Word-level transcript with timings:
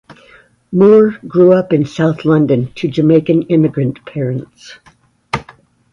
Moore 0.71 1.19
grew 1.27 1.53
up 1.53 1.71
in 1.71 1.85
South 1.85 2.25
London 2.25 2.71
to 2.73 2.87
Jamaican 2.87 3.43
immigrant 3.43 4.03
parents. 4.03 4.79